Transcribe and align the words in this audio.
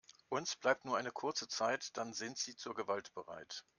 Uns 0.29 0.55
bleibt 0.55 0.83
nur 0.83 0.97
eine 0.97 1.11
kurze 1.11 1.47
Zeit, 1.47 1.95
dann 1.95 2.11
sind 2.11 2.39
sie 2.39 2.55
zur 2.55 2.73
Gewalt 2.73 3.13
bereit. 3.13 3.63